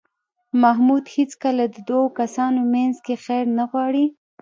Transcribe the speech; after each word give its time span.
محمود 0.61 1.05
هېڅکله 1.15 1.63
د 1.75 1.77
دو 1.89 1.99
کسانو 2.19 2.61
منځ 2.73 2.95
کې 3.05 3.15
خیر 3.25 3.45
نه 3.57 3.65
غواړي. 3.71 4.05